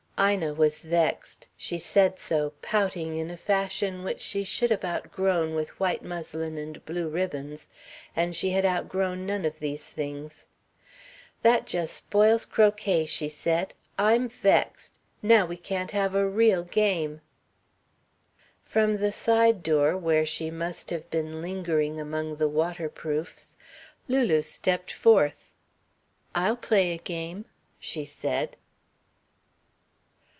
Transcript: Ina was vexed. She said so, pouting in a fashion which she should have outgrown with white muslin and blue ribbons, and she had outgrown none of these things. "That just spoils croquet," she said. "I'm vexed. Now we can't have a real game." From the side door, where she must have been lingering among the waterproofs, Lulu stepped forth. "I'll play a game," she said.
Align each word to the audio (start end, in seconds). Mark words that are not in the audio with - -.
Ina 0.19 0.53
was 0.53 0.83
vexed. 0.83 1.47
She 1.57 1.79
said 1.79 2.19
so, 2.19 2.51
pouting 2.61 3.15
in 3.15 3.31
a 3.31 3.37
fashion 3.37 4.03
which 4.03 4.21
she 4.21 4.43
should 4.43 4.69
have 4.69 4.85
outgrown 4.85 5.55
with 5.55 5.79
white 5.79 6.03
muslin 6.03 6.59
and 6.59 6.85
blue 6.85 7.09
ribbons, 7.09 7.67
and 8.15 8.35
she 8.35 8.51
had 8.51 8.63
outgrown 8.63 9.25
none 9.25 9.45
of 9.45 9.57
these 9.57 9.89
things. 9.89 10.45
"That 11.41 11.65
just 11.65 11.95
spoils 11.95 12.45
croquet," 12.45 13.07
she 13.07 13.29
said. 13.29 13.73
"I'm 13.97 14.29
vexed. 14.29 14.99
Now 15.23 15.47
we 15.47 15.57
can't 15.57 15.89
have 15.89 16.13
a 16.13 16.29
real 16.29 16.65
game." 16.65 17.21
From 18.63 18.97
the 18.97 19.11
side 19.11 19.63
door, 19.63 19.97
where 19.97 20.27
she 20.27 20.51
must 20.51 20.91
have 20.91 21.09
been 21.09 21.41
lingering 21.41 21.99
among 21.99 22.35
the 22.35 22.47
waterproofs, 22.47 23.55
Lulu 24.07 24.43
stepped 24.43 24.91
forth. 24.91 25.51
"I'll 26.35 26.57
play 26.57 26.93
a 26.93 26.99
game," 26.99 27.45
she 27.79 28.05
said. 28.05 28.55